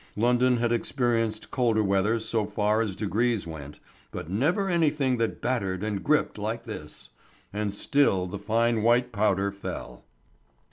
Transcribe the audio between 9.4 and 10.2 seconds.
fell.